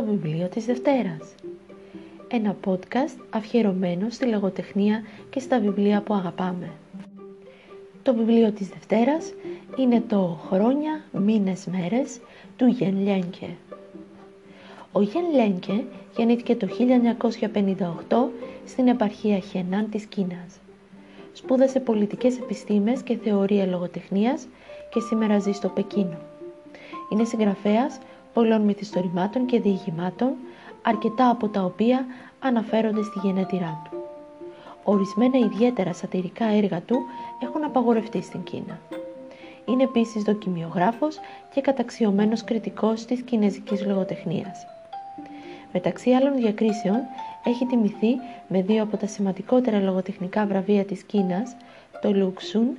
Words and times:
το 0.00 0.06
βιβλίο 0.06 0.48
της 0.48 0.64
Δευτέρας. 0.64 1.34
Ένα 2.28 2.56
podcast 2.64 3.16
αφιερωμένο 3.30 4.10
στη 4.10 4.26
λογοτεχνία 4.26 5.02
και 5.30 5.40
στα 5.40 5.60
βιβλία 5.60 6.00
που 6.00 6.14
αγαπάμε. 6.14 6.70
Το 8.02 8.14
βιβλίο 8.14 8.52
της 8.52 8.68
Δευτέρας 8.68 9.32
είναι 9.76 10.02
το 10.08 10.38
«Χρόνια, 10.48 11.04
μήνες, 11.12 11.66
μέρες» 11.66 12.20
του 12.56 12.66
Γεν 12.66 13.02
Λένκε. 13.02 13.46
Ο 14.92 15.00
Γεν 15.00 15.24
Λένκε 15.34 15.84
γεννήθηκε 16.16 16.56
το 16.56 16.66
1958 16.66 18.30
στην 18.66 18.88
επαρχία 18.88 19.38
Χενάν 19.38 19.90
της 19.90 20.04
Κίνας. 20.04 20.58
Σπούδασε 21.32 21.80
πολιτικές 21.80 22.38
επιστήμες 22.38 23.02
και 23.02 23.16
θεωρία 23.16 23.66
λογοτεχνίας 23.66 24.46
και 24.90 25.00
σήμερα 25.00 25.38
ζει 25.38 25.52
στο 25.52 25.68
Πεκίνο. 25.68 26.18
Είναι 27.12 27.24
συγγραφέας 27.24 27.98
πολλών 28.32 28.60
μυθιστορημάτων 28.62 29.46
και 29.46 29.60
διηγημάτων, 29.60 30.32
αρκετά 30.82 31.30
από 31.30 31.48
τα 31.48 31.62
οποία 31.64 32.06
αναφέρονται 32.40 33.02
στη 33.02 33.18
γενέτειρά 33.22 33.82
του. 33.90 33.96
Ορισμένα 34.84 35.38
ιδιαίτερα 35.38 35.92
σατυρικά 35.92 36.44
έργα 36.44 36.80
του 36.80 36.96
έχουν 37.42 37.64
απαγορευτεί 37.64 38.22
στην 38.22 38.42
Κίνα. 38.42 38.78
Είναι 39.64 39.82
επίσης 39.82 40.22
δοκιμιογράφος 40.22 41.18
και 41.54 41.60
καταξιωμένος 41.60 42.44
κριτικός 42.44 43.04
της 43.04 43.22
κινέζικης 43.22 43.86
λογοτεχνίας. 43.86 44.66
Μεταξύ 45.72 46.10
άλλων 46.10 46.36
διακρίσεων 46.36 46.98
έχει 47.44 47.66
τιμηθεί 47.66 48.14
με 48.48 48.62
δύο 48.62 48.82
από 48.82 48.96
τα 48.96 49.06
σημαντικότερα 49.06 49.80
λογοτεχνικά 49.80 50.46
βραβεία 50.46 50.84
της 50.84 51.02
Κίνας, 51.02 51.56
το 52.00 52.12
Λουξούν 52.12 52.76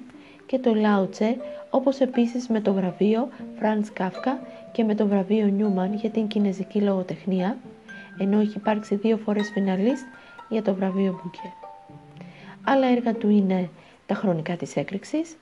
και 0.51 0.59
το 0.59 0.73
Λάο 0.73 1.01
Τσε, 1.01 1.37
όπως 1.69 1.99
επίσης 1.99 2.47
με 2.47 2.61
το 2.61 2.73
βραβείο 2.73 3.29
Φραντς 3.57 3.93
Κάφκα 3.93 4.39
και 4.71 4.83
με 4.83 4.95
το 4.95 5.07
βραβείο 5.07 5.45
Νιούμαν 5.45 5.93
για 5.93 6.09
την 6.09 6.27
κινέζικη 6.27 6.81
λογοτεχνία, 6.81 7.57
ενώ 8.17 8.39
έχει 8.39 8.57
υπάρξει 8.57 8.95
δύο 8.95 9.17
φορές 9.17 9.49
φιναλίστ 9.53 10.03
για 10.49 10.61
το 10.61 10.73
βραβείο 10.73 11.11
Μπούκερ. 11.11 11.53
Άλλα 12.63 12.87
έργα 12.87 13.13
του 13.13 13.29
είναι 13.29 13.69
«Τα 14.05 14.15
χρονικά 14.15 14.55
της 14.55 14.75
έκρηξης», 14.75 15.37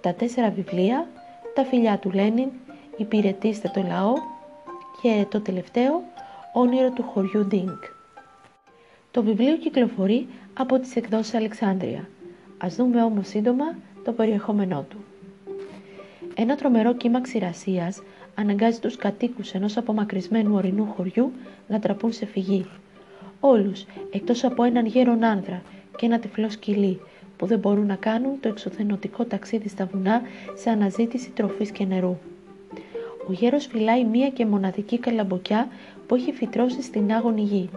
«Τα 0.00 0.14
τέσσερα 0.14 0.50
βιβλία», 0.50 1.06
«Τα 1.54 1.64
φιλιά 1.64 1.98
του 1.98 2.10
Λένιν», 2.10 2.48
«Υπηρετήστε 2.96 3.70
το 3.74 3.82
λαό» 3.88 4.12
και 5.02 5.26
το 5.28 5.40
τελευταίο 5.40 6.02
«Όνειρο 6.52 6.90
του 6.90 7.02
χωριού 7.02 7.46
Ντινγκ». 7.46 7.82
Το 9.10 9.22
βιβλίο 9.22 9.56
κυκλοφορεί 9.56 10.28
από 10.54 10.78
τις 10.78 10.96
εκδόσεις 10.96 11.34
Αλεξάνδρεια. 11.34 12.08
Ας 12.58 12.74
δούμε 12.74 13.02
όμως 13.02 13.28
σύντομα 13.28 13.64
το 14.04 14.12
περιεχόμενό 14.12 14.86
του. 14.88 14.96
Ένα 16.34 16.56
τρομερό 16.56 16.94
κύμα 16.94 17.20
ξηρασίας 17.20 18.02
αναγκάζει 18.34 18.78
τους 18.78 18.96
κατοίκους 18.96 19.52
ενός 19.52 19.76
απομακρυσμένου 19.76 20.54
ορεινού 20.54 20.86
χωριού 20.96 21.32
να 21.68 21.78
τραπούν 21.78 22.12
σε 22.12 22.26
φυγή. 22.26 22.66
Όλους, 23.40 23.84
εκτός 24.10 24.44
από 24.44 24.62
έναν 24.62 24.86
γέρον 24.86 25.24
άνδρα 25.24 25.62
και 25.96 26.06
ένα 26.06 26.18
τυφλό 26.18 26.50
σκυλί 26.50 27.00
που 27.36 27.46
δεν 27.46 27.58
μπορούν 27.58 27.86
να 27.86 27.94
κάνουν 27.94 28.40
το 28.40 28.48
εξωθενωτικό 28.48 29.24
ταξίδι 29.24 29.68
στα 29.68 29.88
βουνά 29.92 30.22
σε 30.54 30.70
αναζήτηση 30.70 31.30
τροφής 31.30 31.70
και 31.70 31.84
νερού. 31.84 32.16
Ο 33.28 33.32
γέρος 33.32 33.66
φυλάει 33.66 34.04
μία 34.04 34.28
και 34.28 34.46
μοναδική 34.46 34.98
καλαμποκιά 34.98 35.68
που 36.06 36.14
έχει 36.14 36.32
φυτρώσει 36.32 36.82
στην 36.82 37.12
άγωνη 37.12 37.42
γη. 37.42 37.70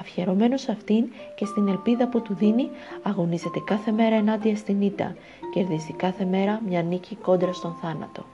Αφιερωμένος 0.00 0.60
σε 0.60 0.72
αυτήν 0.72 1.04
και 1.34 1.44
στην 1.44 1.68
ελπίδα 1.68 2.08
που 2.08 2.22
του 2.22 2.34
δίνει, 2.34 2.70
αγωνίζεται 3.02 3.60
κάθε 3.64 3.90
μέρα 3.92 4.16
ενάντια 4.16 4.56
στην 4.56 4.82
ήττα, 4.82 5.16
κερδίζει 5.52 5.92
κάθε 5.92 6.24
μέρα 6.24 6.60
μια 6.66 6.82
νίκη 6.82 7.14
κόντρα 7.14 7.52
στον 7.52 7.74
θάνατο. 7.82 8.24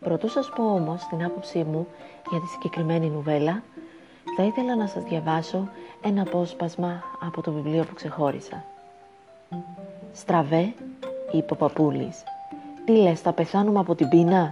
Πρωτού 0.00 0.28
σας 0.28 0.52
πω 0.56 0.74
όμως 0.74 1.06
την 1.06 1.24
άποψή 1.24 1.58
μου 1.58 1.86
για 2.30 2.40
τη 2.40 2.46
συγκεκριμένη 2.46 3.08
νουβέλα, 3.08 3.62
θα 4.36 4.42
ήθελα 4.42 4.76
να 4.76 4.86
σας 4.86 5.02
διαβάσω 5.02 5.68
ένα 6.02 6.22
απόσπασμα 6.22 7.02
από 7.20 7.42
το 7.42 7.52
βιβλίο 7.52 7.84
που 7.84 7.94
ξεχώρισα. 7.94 8.64
«Στραβέ», 10.12 10.74
είπε 11.32 11.52
ο 11.52 11.56
παππούλης, 11.56 12.22
«τι 12.84 12.92
λες, 12.92 13.20
θα 13.20 13.32
πεθάνουμε 13.32 13.78
από 13.78 13.94
την 13.94 14.08
πείνα» 14.08 14.50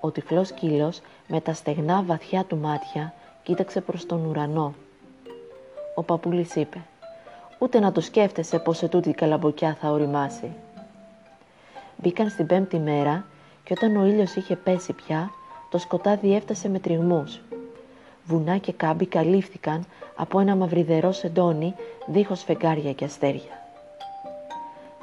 Ο 0.00 0.10
τυφλός 0.10 0.48
σκύλος 0.48 1.00
με 1.28 1.40
τα 1.40 1.52
στεγνά 1.52 2.02
βαθιά 2.02 2.44
του 2.44 2.56
μάτια 2.56 3.14
κοίταξε 3.42 3.80
προς 3.80 4.06
τον 4.06 4.24
ουρανό. 4.24 4.74
Ο 5.94 6.02
παππούλης 6.02 6.54
είπε 6.54 6.78
«Ούτε 7.58 7.80
να 7.80 7.92
το 7.92 8.00
σκέφτεσαι 8.00 8.58
πως 8.58 8.76
σε 8.76 8.88
τούτη 8.88 9.08
η 9.08 9.14
καλαμποκιά 9.14 9.76
θα 9.80 9.90
οριμάσει». 9.90 10.52
Μπήκαν 11.96 12.28
στην 12.28 12.46
πέμπτη 12.46 12.78
μέρα 12.78 13.24
και 13.64 13.74
όταν 13.76 13.96
ο 13.96 14.04
ήλιος 14.06 14.34
είχε 14.34 14.56
πέσει 14.56 14.92
πια, 14.92 15.30
το 15.70 15.78
σκοτάδι 15.78 16.34
έφτασε 16.34 16.68
με 16.68 16.78
τριγμούς. 16.78 17.40
Βουνά 18.24 18.56
και 18.56 18.72
κάμποι 18.72 19.06
καλύφθηκαν 19.06 19.86
από 20.16 20.40
ένα 20.40 20.56
μαυριδερό 20.56 21.12
σεντόνι 21.12 21.74
δίχως 22.06 22.42
φεγγάρια 22.42 22.92
και 22.92 23.04
αστέρια. 23.04 23.62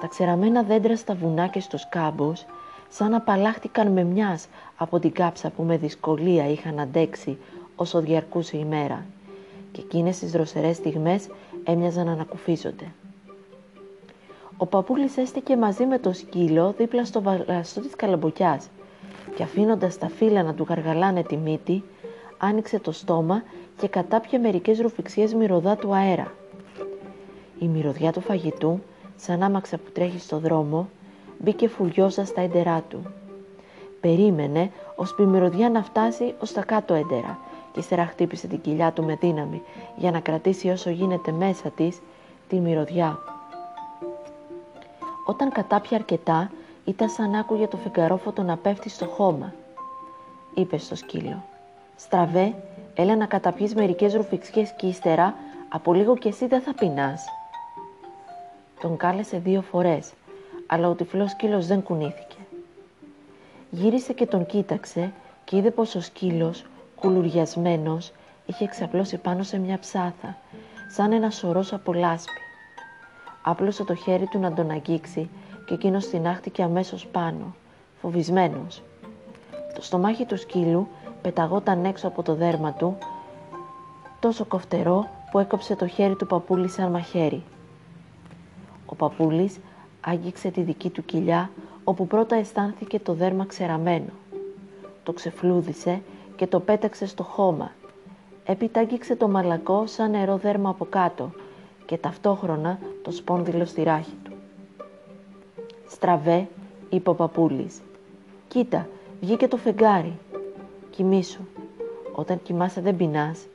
Τα 0.02 0.08
ξεραμένα 0.08 0.64
δέντρα 0.64 0.96
στα 0.98 1.16
βουνά 1.16 1.48
και 1.48 1.60
στους 1.60 1.90
κάμπους 1.90 2.46
σαν 2.90 3.14
απαλλάχτηκαν 3.14 3.92
με 3.92 4.04
μιας 4.04 4.48
από 4.78 5.00
την 5.00 5.12
κάψα 5.12 5.50
που 5.50 5.64
με 5.64 5.78
δυσκολία 5.78 6.48
είχαν 6.50 6.80
αντέξει 6.80 7.38
όσο 7.76 8.02
διαρκούσε 8.02 8.58
η 8.58 8.66
μέρα 8.66 9.06
και 9.72 9.82
εκείνες 9.82 10.20
τις 10.20 10.32
δροσερές 10.32 10.76
στιγμές 10.76 11.28
έμοιαζαν 11.64 12.06
να 12.06 12.12
ανακουφίζονται. 12.12 12.92
Ο 14.58 14.66
παππούλης 14.66 15.18
έστηκε 15.18 15.58
μαζί 15.58 15.86
με 15.86 16.00
το 16.00 16.14
σκύλο 16.14 16.74
δίπλα 16.78 17.06
στο 17.06 17.22
βαλαστό 17.22 17.82
της 17.82 17.96
καλαμποκιάς 17.96 18.70
και 19.36 19.44
αφήνοντας 19.44 19.98
τα 19.98 20.08
φύλλα 20.10 20.44
να 20.44 20.54
του 20.54 20.66
γαργαλάνε 20.70 21.24
τη 21.24 21.38
μύτη, 21.38 21.84
άνοιξε 22.38 22.80
το 22.80 22.92
στόμα 22.92 23.44
και 23.78 23.88
κατάπιε 23.88 24.38
μερικές 24.38 24.80
ρουφιξίες 24.80 25.34
μυρωδά 25.34 25.76
του 25.76 25.94
αέρα. 25.94 26.34
Η 27.60 27.68
μυρωδιά 27.68 28.12
του 28.12 28.22
φαγητού, 28.22 28.80
σαν 29.16 29.44
άμαξα 29.44 29.78
που 29.78 29.92
τρέχει 29.92 30.20
στο 30.20 30.38
δρόμο, 30.38 30.90
μπήκε 31.40 31.68
φουριόζα 31.68 32.26
στα 32.26 32.42
έντερά 32.42 32.84
του. 32.90 33.02
Περίμενε 34.02 34.72
ώσπου 34.96 35.22
η 35.22 35.26
μυρωδιά 35.26 35.70
να 35.70 35.84
φτάσει 35.84 36.34
ως 36.40 36.52
τα 36.52 36.64
κάτω 36.64 36.94
έντερα 36.94 37.40
και 37.72 37.80
ύστερα 37.80 38.06
χτύπησε 38.06 38.48
την 38.48 38.62
κοιλιά 38.62 38.92
του 38.92 39.04
με 39.04 39.16
δύναμη 39.16 39.62
για 39.96 40.12
να 40.12 40.20
κρατήσει 40.20 40.70
όσο 40.70 40.90
γίνεται 40.90 41.32
μέσα 41.32 41.70
της 41.70 42.02
τη 42.48 42.60
μυρωδιά. 42.60 43.20
Όταν 45.26 45.52
κατάπια 45.52 45.98
αρκετά, 45.98 46.52
ήταν 46.86 47.10
σαν 47.10 47.36
άκουγε 47.36 47.68
το 47.68 47.78
φεγγαρόφωτο 47.78 48.42
να 48.44 48.58
πέφτει 48.58 48.90
στο 48.90 49.06
χώμα. 49.06 49.54
Είπε 50.54 50.78
στο 50.78 50.96
σκύλο. 50.96 51.44
«Στραβέ, 51.96 52.54
έλα 52.96 53.16
να 53.16 53.26
καταπιείς 53.26 53.76
μερικές 53.76 54.14
ρουφιξιές 54.14 54.74
και 54.76 54.88
ύστερα, 54.88 55.36
από 55.70 55.94
λίγο 55.94 56.18
και 56.18 56.30
εσύ 56.30 56.48
δεν 56.48 56.62
θα 56.62 56.74
πεινάς». 56.74 57.26
Τον 58.82 58.98
κάλεσε 58.98 59.38
δύο 59.38 59.62
φορές, 59.62 60.14
αλλά 60.68 60.90
ο 60.90 60.94
τυφλός 60.94 61.32
σκύλος 61.32 61.68
δεν 61.68 61.84
κουνήθηκε. 61.84 62.36
Γύρισε 63.70 64.14
και 64.14 64.26
τον 64.26 64.46
κοίταξε 64.46 65.12
και 65.44 65.58
είδε 65.58 65.72
πως 65.72 65.96
ο 65.96 66.02
σκύλος, 66.02 66.66
κουλουριασμένος, 67.02 68.12
είχε 68.46 68.64
εξαπλώσει 68.64 69.18
πάνω 69.18 69.44
σε 69.44 69.58
μια 69.58 69.80
ψάθα, 69.80 70.38
σαν 70.96 71.12
ένα 71.12 71.30
σωρός 71.30 71.74
από 71.74 71.94
λάσπη. 71.94 72.42
Άπλωσε 73.44 73.84
το 73.84 73.96
χέρι 73.96 74.26
του 74.26 74.40
να 74.40 74.54
τον 74.54 74.72
αγγίξει 74.72 75.30
και 75.66 75.74
εκείνος 75.74 76.10
άχτηκε 76.26 76.64
αμέσως 76.64 77.08
πάνω, 77.08 77.56
φοβισμένος. 78.02 78.82
Το 79.76 79.82
στομάχι 79.82 80.26
του 80.26 80.38
σκύλου 80.38 80.88
πεταγόταν 81.22 81.86
έξω 81.86 82.08
από 82.08 82.24
το 82.24 82.36
δέρμα 82.36 82.74
του, 82.74 82.98
τόσο 84.20 84.46
κοφτερό 84.46 85.10
που 85.32 85.40
έκοψε 85.40 85.76
το 85.76 85.88
χέρι 85.88 86.16
του 86.16 86.28
παππούλη 86.28 86.70
σαν 86.70 86.92
μαχαίρι. 86.92 87.44
Ο 88.86 88.96
παππούλης 88.96 89.60
άγγιξε 90.02 90.50
τη 90.50 90.62
δική 90.62 90.90
του 90.90 91.06
κοιλιά, 91.06 91.50
όπου 91.84 92.08
πρώτα 92.08 92.36
αισθάνθηκε 92.36 93.00
το 93.00 93.14
δέρμα 93.14 93.46
ξεραμένο. 93.46 94.12
Το 95.04 95.14
ξεφλούδισε 95.14 96.02
και 96.42 96.48
το 96.48 96.60
πέταξε 96.60 97.06
στο 97.06 97.24
χώμα. 97.24 97.72
Έπειτα 98.46 98.80
άγγιξε 98.80 99.16
το 99.16 99.28
μαλακό 99.28 99.88
σαν 99.88 100.12
νερό 100.12 100.38
δέρμα 100.38 100.70
από 100.70 100.86
κάτω 100.86 101.32
και 101.86 101.98
ταυτόχρονα 101.98 102.80
το 103.04 103.12
σπόνδυλο 103.12 103.66
στη 103.66 103.84
ράχη 103.84 104.18
του. 104.24 104.32
«Στραβέ», 105.88 106.48
είπε 106.90 107.10
ο 107.10 107.14
παππούλης. 107.14 107.82
«Κοίτα, 108.48 108.88
βγήκε 109.22 109.48
το 109.48 109.58
φεγγάρι. 109.58 110.18
Κοιμήσου. 110.90 111.42
Όταν 112.12 112.42
κοιμάσαι 112.44 112.82
δεν 112.82 112.96
πεινάς. 112.96 113.46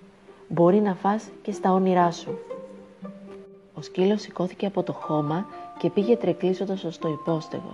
Μπορεί 0.48 0.80
να 0.80 0.94
φας 0.94 1.28
και 1.42 1.52
στα 1.52 1.72
όνειρά 1.72 2.10
σου». 2.10 2.38
Ο 3.74 3.82
σκύλος 3.82 4.20
σηκώθηκε 4.20 4.66
από 4.66 4.82
το 4.82 4.92
χώμα 4.92 5.46
και 5.78 5.90
πήγε 5.90 6.16
τρεκλίζοντας 6.16 6.84
ως 6.84 6.98
το 6.98 7.08
υπόστεγο. 7.08 7.72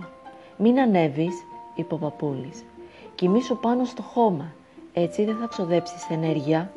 «Μην 0.57 0.81
ανέβεις», 0.81 1.35
είπε 1.75 1.95
ο 1.95 1.99
παππούλης. 1.99 2.65
«Κοιμήσου 3.15 3.59
πάνω 3.59 3.85
στο 3.85 4.03
χώμα. 4.03 4.53
Έτσι 4.93 5.25
δεν 5.25 5.37
θα 5.37 5.47
ξοδέψεις 5.47 6.11
ενέργεια». 6.11 6.73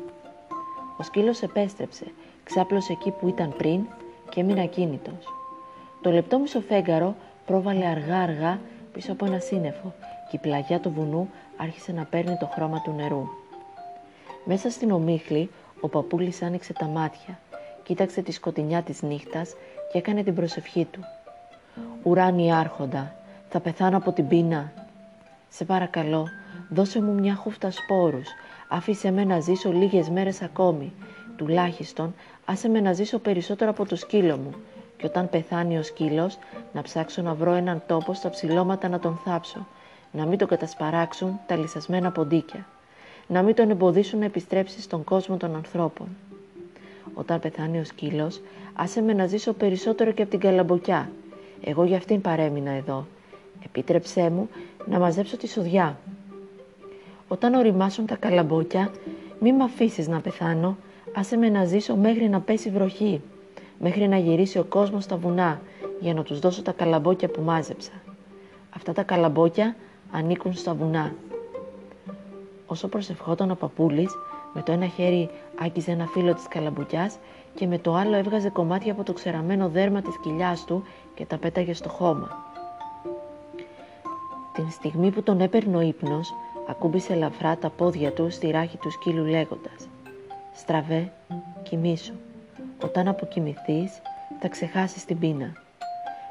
Ο 0.98 1.02
σκύλος 1.02 1.42
επέστρεψε, 1.42 2.04
ξάπλωσε 2.44 2.92
εκεί 2.92 3.10
που 3.10 3.28
ήταν 3.28 3.54
πριν 3.56 3.80
και 4.28 4.40
έμεινε 4.40 4.62
ακίνητος. 4.62 5.32
Το 6.02 6.10
λεπτό 6.10 6.38
μισοφέγγαρο 6.38 7.14
πρόβαλε 7.46 7.86
αργά-αργά 7.86 8.60
πίσω 8.92 9.12
από 9.12 9.24
ένα 9.24 9.38
σύννεφο 9.38 9.94
και 10.30 10.36
η 10.36 10.38
πλαγιά 10.38 10.80
του 10.80 10.90
βουνού 10.90 11.30
άρχισε 11.56 11.92
να 11.92 12.04
παίρνει 12.04 12.36
το 12.36 12.46
χρώμα 12.46 12.80
του 12.80 12.92
νερού. 12.96 13.28
Μέσα 14.44 14.70
στην 14.70 14.90
ομίχλη, 14.90 15.50
ο 15.80 15.88
παππούλης 15.88 16.42
άνοιξε 16.42 16.72
τα 16.72 16.86
μάτια, 16.86 17.38
κοίταξε 17.82 18.22
τη 18.22 18.32
σκοτεινιά 18.32 18.82
της 18.82 19.02
νύχτας 19.02 19.54
και 19.92 19.98
έκανε 19.98 20.22
την 20.22 20.34
προσευχή 20.34 20.84
του. 20.84 21.00
«Ουράνι 22.02 22.54
άρχοντα, 22.54 23.14
θα 23.48 23.60
πεθάνω 23.60 23.96
από 23.96 24.12
την 24.12 24.28
πείνα. 24.28 24.72
Σε 25.48 25.64
παρακαλώ, 25.64 26.26
δώσε 26.68 27.02
μου 27.02 27.12
μια 27.12 27.34
χούφτα 27.34 27.70
σπόρους, 27.70 28.28
άφησε 28.68 29.10
με 29.10 29.24
να 29.24 29.40
ζήσω 29.40 29.72
λίγες 29.72 30.08
μέρες 30.08 30.42
ακόμη. 30.42 30.92
Τουλάχιστον, 31.36 32.14
άσε 32.44 32.68
με 32.68 32.80
να 32.80 32.92
ζήσω 32.92 33.18
περισσότερο 33.18 33.70
από 33.70 33.86
το 33.86 33.96
σκύλο 33.96 34.36
μου 34.36 34.50
και 34.96 35.06
όταν 35.06 35.30
πεθάνει 35.30 35.78
ο 35.78 35.82
σκύλος, 35.82 36.38
να 36.72 36.82
ψάξω 36.82 37.22
να 37.22 37.34
βρω 37.34 37.52
έναν 37.52 37.82
τόπο 37.86 38.14
στα 38.14 38.30
ψηλώματα 38.30 38.88
να 38.88 38.98
τον 38.98 39.20
θάψω, 39.24 39.66
να 40.12 40.26
μην 40.26 40.38
τον 40.38 40.48
κατασπαράξουν 40.48 41.40
τα 41.46 41.56
λυσασμένα 41.56 42.10
ποντίκια, 42.10 42.66
να 43.26 43.42
μην 43.42 43.54
τον 43.54 43.70
εμποδίσουν 43.70 44.18
να 44.18 44.24
επιστρέψει 44.24 44.80
στον 44.80 45.04
κόσμο 45.04 45.36
των 45.36 45.54
ανθρώπων. 45.54 46.06
Όταν 47.14 47.40
πεθάνει 47.40 47.78
ο 47.78 47.84
σκύλος, 47.84 48.40
άσε 48.74 49.00
με 49.02 49.12
να 49.12 49.26
ζήσω 49.26 49.52
περισσότερο 49.52 50.12
και 50.12 50.22
από 50.22 50.30
την 50.30 50.40
καλαμποκιά. 50.40 51.10
Εγώ 51.64 51.84
για 51.84 51.96
αυτήν 51.96 52.20
παρέμεινα 52.20 52.70
εδώ. 52.70 53.06
Επίτρεψέ 53.64 54.30
μου 54.30 54.48
να 54.86 54.98
μαζέψω 54.98 55.36
τη 55.36 55.48
σοδιά. 55.48 55.98
Όταν 57.28 57.54
οριμάσουν 57.54 58.06
τα 58.06 58.16
καλαμπόκια, 58.16 58.90
μη 59.40 59.52
με 59.52 59.64
αφήσεις 59.64 60.08
να 60.08 60.20
πεθάνω, 60.20 60.76
άσε 61.14 61.36
με 61.36 61.48
να 61.48 61.64
ζήσω 61.64 61.96
μέχρι 61.96 62.28
να 62.28 62.40
πέσει 62.40 62.70
βροχή, 62.70 63.20
μέχρι 63.78 64.08
να 64.08 64.16
γυρίσει 64.16 64.58
ο 64.58 64.64
κόσμος 64.64 65.04
στα 65.04 65.16
βουνά, 65.16 65.60
για 66.00 66.14
να 66.14 66.22
τους 66.22 66.38
δώσω 66.38 66.62
τα 66.62 66.72
καλαμπόκια 66.72 67.28
που 67.28 67.42
μάζεψα. 67.42 67.90
Αυτά 68.76 68.92
τα 68.92 69.02
καλαμπόκια 69.02 69.76
ανήκουν 70.10 70.52
στα 70.52 70.74
βουνά. 70.74 71.14
Όσο 72.66 72.88
προσευχόταν 72.88 73.50
ο 73.50 73.54
παππούλης, 73.54 74.10
με 74.54 74.62
το 74.62 74.72
ένα 74.72 74.86
χέρι 74.86 75.30
άκιζε 75.60 75.90
ένα 75.90 76.06
φύλλο 76.06 76.34
της 76.34 76.48
καλαμπουκιάς 76.48 77.18
και 77.54 77.66
με 77.66 77.78
το 77.78 77.94
άλλο 77.94 78.16
έβγαζε 78.16 78.48
κομμάτια 78.48 78.92
από 78.92 79.02
το 79.02 79.12
ξεραμένο 79.12 79.68
δέρμα 79.68 80.02
της 80.02 80.18
κοιλιάς 80.22 80.64
του 80.64 80.82
και 81.14 81.24
τα 81.24 81.36
πέταγε 81.38 81.74
στο 81.74 81.88
χώμα. 81.88 82.44
Την 84.52 84.70
στιγμή 84.70 85.10
που 85.10 85.22
τον 85.22 85.40
έπαιρνε 85.40 85.76
ο 85.76 85.80
ύπνος, 85.80 86.34
ακούμπησε 86.66 87.12
ελαφρά 87.12 87.56
τα 87.56 87.70
πόδια 87.70 88.12
του 88.12 88.30
στη 88.30 88.50
ράχη 88.50 88.76
του 88.76 88.90
σκύλου 88.90 89.24
λέγοντας 89.24 89.88
«Στραβέ, 90.54 91.12
κοιμήσου, 91.62 92.14
όταν 92.82 93.08
αποκοιμηθείς 93.08 94.00
θα 94.40 94.48
ξεχάσεις 94.48 95.04
την 95.04 95.18
πείνα». 95.18 95.52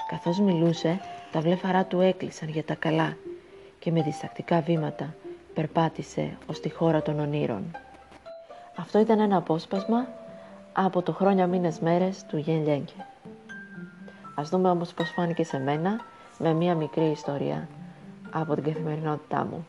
Καθώς 0.10 0.40
μιλούσε, 0.40 1.00
τα 1.32 1.40
βλέφαρά 1.40 1.86
του 1.86 2.00
έκλεισαν 2.00 2.50
για 2.50 2.64
τα 2.64 2.76
καλά 2.76 3.18
και 3.80 3.92
με 3.92 4.02
διστακτικά 4.02 4.62
βήματα 4.62 5.16
περπάτησε 5.54 6.38
ως 6.48 6.60
τη 6.60 6.70
χώρα 6.70 7.02
των 7.02 7.20
ονείρων. 7.20 7.64
Αυτό 8.76 9.00
ήταν 9.00 9.20
ένα 9.20 9.38
απόσπασμα 9.38 10.08
από 10.74 11.02
το 11.02 11.12
χρόνια 11.12 11.48
μήνες 11.48 11.80
μέρες 11.80 12.26
του 12.26 12.38
Γεν 12.38 12.64
Λιέγκε. 12.64 13.06
Ας 14.36 14.50
δούμε 14.50 14.70
όμως 14.70 14.94
πώς 14.94 15.10
φάνηκε 15.10 15.44
σε 15.44 15.60
μένα 15.60 16.02
με 16.38 16.54
μία 16.54 16.76
μικρή 16.76 17.06
ιστορία 17.06 17.68
από 18.32 18.56
την 18.56 18.64
καθημερινότητά 18.64 19.46
μου. 19.46 19.66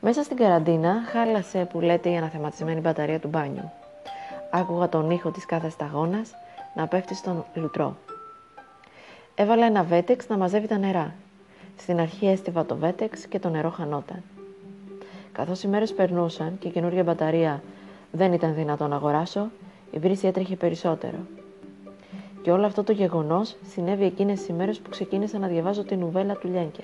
Μέσα 0.00 0.22
στην 0.22 0.36
καραντίνα 0.36 1.02
χάλασε 1.12 1.64
που 1.64 1.80
λέτε 1.80 2.10
η 2.10 2.16
αναθεματισμένη 2.16 2.80
μπαταρία 2.80 3.18
του 3.18 3.28
μπάνιου. 3.28 3.70
Άκουγα 4.50 4.88
τον 4.88 5.10
ήχο 5.10 5.30
της 5.30 5.46
κάθε 5.46 5.70
σταγόνας 5.70 6.30
να 6.74 6.86
πέφτει 6.86 7.14
στον 7.14 7.44
λουτρό. 7.54 7.96
Έβαλα 9.34 9.66
ένα 9.66 9.82
βέτεξ 9.82 10.28
να 10.28 10.36
μαζεύει 10.36 10.66
τα 10.66 10.78
νερά. 10.78 11.14
Στην 11.76 12.00
αρχή 12.00 12.26
έστειβα 12.26 12.64
το 12.64 12.76
βέτεξ 12.76 13.26
και 13.26 13.38
το 13.38 13.48
νερό 13.48 13.70
χανόταν. 13.70 14.22
Καθώς 15.32 15.62
οι 15.62 15.68
μέρες 15.68 15.94
περνούσαν 15.94 16.58
και 16.58 16.68
η 16.68 16.70
καινούργια 16.70 17.02
μπαταρία 17.02 17.62
δεν 18.10 18.32
ήταν 18.32 18.54
δυνατό 18.54 18.86
να 18.86 18.96
αγοράσω, 18.96 19.50
η 19.90 19.98
βρύση 19.98 20.26
έτρεχε 20.26 20.56
περισσότερο. 20.56 21.18
Και 22.42 22.50
όλο 22.50 22.66
αυτό 22.66 22.84
το 22.84 22.92
γεγονός 22.92 23.56
συνέβη 23.68 24.04
εκείνες 24.04 24.38
τις 24.38 24.48
ημέρες 24.48 24.78
που 24.78 24.90
ξεκίνησα 24.90 25.38
να 25.38 25.46
διαβάζω 25.46 25.84
την 25.84 25.98
νουβέλα 25.98 26.34
του 26.34 26.48
Λιένκε. 26.48 26.82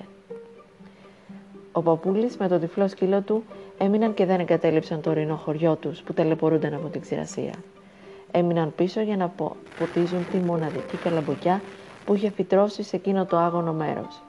Ο 1.77 1.81
παππούλη 1.81 2.31
με 2.39 2.47
το 2.47 2.59
τυφλό 2.59 2.87
σκύλο 2.87 3.21
του 3.21 3.43
έμειναν 3.77 4.13
και 4.13 4.25
δεν 4.25 4.39
εγκατέλειψαν 4.39 5.01
το 5.01 5.09
ορεινό 5.09 5.35
χωριό 5.35 5.75
τους 5.75 6.01
που 6.01 6.13
ταλαιπωρούνταν 6.13 6.73
από 6.73 6.87
την 6.87 7.01
ξηρασία. 7.01 7.53
Έμειναν 8.31 8.73
πίσω 8.75 9.01
για 9.01 9.17
να 9.17 9.33
ποτίζουν 9.79 10.25
τη 10.31 10.37
μοναδική 10.37 10.97
καλαμποκιά 10.97 11.61
που 12.05 12.13
είχε 12.13 12.29
φυτρώσει 12.29 12.83
σε 12.83 12.95
εκείνο 12.95 13.25
το 13.25 13.37
άγωνο 13.37 13.73
μέρος. 13.73 14.21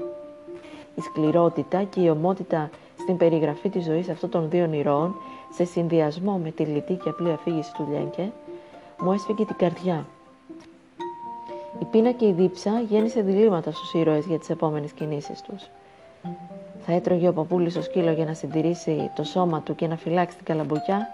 Η 0.95 1.01
σκληρότητα 1.01 1.83
και 1.83 2.01
η 2.01 2.09
ομότητα 2.09 2.71
στην 2.99 3.17
περιγραφή 3.17 3.69
της 3.69 3.85
ζωής 3.85 4.09
αυτών 4.09 4.31
των 4.31 4.51
δύο 4.51 4.73
ηρώων, 4.73 5.15
σε 5.55 5.65
συνδυασμό 5.65 6.41
με 6.43 6.51
τη 6.51 6.65
λυτή 6.65 6.95
και 6.95 7.09
απλή 7.09 7.33
αφήγηση 7.33 7.73
του 7.73 7.87
Λιένκε, 7.91 8.33
μου 9.01 9.13
έσφυγε 9.13 9.45
την 9.45 9.57
καρδιά. 9.57 10.07
Η 11.81 11.85
πείνα 11.85 12.13
και 12.13 12.27
η 12.27 12.33
δίψα 12.33 12.81
γέννησε 12.81 13.21
διλήμματα 13.21 13.71
στους 13.71 13.95
ήρωες 13.95 14.27
για 14.27 14.39
τις 14.39 14.51
επόμενες 14.51 14.93
κινήσεις 14.93 15.41
τους. 15.41 15.69
Θα 16.81 16.93
έτρωγε 16.93 17.29
ο 17.29 17.33
παππούλης 17.33 17.75
το 17.75 17.83
σκύλο 17.83 18.11
για 18.13 18.25
να 18.25 18.35
συντηρήσει 18.35 19.11
το 19.15 19.25
σώμα 19.25 19.61
του 19.61 19.75
και 19.75 19.87
να 19.87 19.97
φυλάξει 19.97 20.37
την 20.37 20.45
καλαμποκιά 20.45 21.09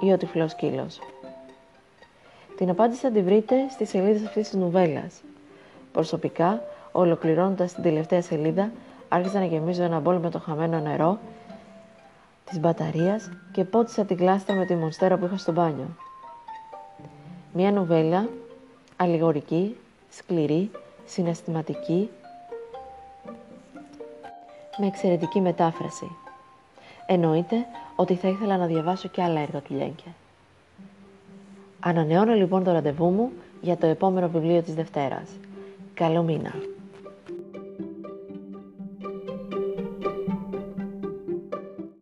ή 0.00 0.12
ο 0.12 0.16
τυφλός 0.16 0.50
σκύλος. 0.50 0.98
Την 2.56 2.70
απάντηση 2.70 3.00
θα 3.00 3.10
τη 3.10 3.22
βρείτε 3.22 3.54
στις 3.70 3.88
σελίδες 3.88 4.26
αυτής 4.26 4.48
της 4.48 4.58
νουβέλας. 4.58 5.20
Προσωπικά, 5.92 6.62
ολοκληρώνοντας 6.92 7.72
την 7.72 7.82
τελευταία 7.82 8.22
σελίδα, 8.22 8.70
άρχισα 9.08 9.38
να 9.38 9.44
γεμίζω 9.44 9.82
ένα 9.82 10.00
μπολ 10.00 10.16
με 10.16 10.30
το 10.30 10.38
χαμένο 10.38 10.80
νερό 10.80 11.18
της 12.44 12.60
μπαταρίας 12.60 13.30
και 13.52 13.64
πότισα 13.64 14.04
την 14.04 14.16
κλάστα 14.16 14.54
με 14.54 14.64
τη 14.64 14.74
μονστέρα 14.74 15.16
που 15.16 15.24
είχα 15.24 15.36
στο 15.36 15.52
μπάνιο. 15.52 15.88
Μία 17.52 17.72
νουβέλα, 17.72 18.28
αλληγορική, 18.96 19.76
σκληρή, 20.10 20.70
συναισθηματική, 21.06 22.10
με 24.80 24.86
εξαιρετική 24.86 25.40
μετάφραση. 25.40 26.10
Εννοείται 27.06 27.56
ότι 27.96 28.14
θα 28.14 28.28
ήθελα 28.28 28.56
να 28.56 28.66
διαβάσω 28.66 29.08
και 29.08 29.22
άλλα 29.22 29.40
έργα 29.40 29.60
του 29.60 29.74
Λιέγκε. 29.74 30.14
Ανανεώνω 31.80 32.34
λοιπόν 32.34 32.64
το 32.64 32.72
ραντεβού 32.72 33.08
μου 33.08 33.30
για 33.60 33.76
το 33.76 33.86
επόμενο 33.86 34.28
βιβλίο 34.28 34.62
της 34.62 34.74
Δευτέρας. 34.74 35.30
Καλό 35.94 36.22
μήνα! 36.22 36.52